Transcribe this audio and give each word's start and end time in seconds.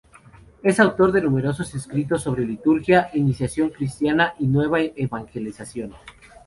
Es 0.63 0.79
autor 0.79 1.11
de 1.11 1.21
numerosos 1.21 1.75
escritos 1.75 2.23
sobre 2.23 2.43
liturgia, 2.47 3.11
iniciación 3.13 3.69
cristiana 3.69 4.33
y 4.39 4.47
nueva 4.47 4.79
evangelización. 4.81 5.93